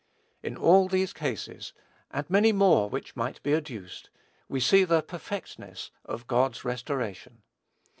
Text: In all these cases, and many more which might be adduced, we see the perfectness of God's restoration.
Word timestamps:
In 0.41 0.57
all 0.57 0.87
these 0.87 1.13
cases, 1.13 1.73
and 2.09 2.27
many 2.27 2.51
more 2.51 2.89
which 2.89 3.15
might 3.15 3.39
be 3.43 3.53
adduced, 3.53 4.09
we 4.49 4.59
see 4.59 4.83
the 4.83 5.03
perfectness 5.03 5.91
of 6.03 6.25
God's 6.25 6.65
restoration. 6.65 7.43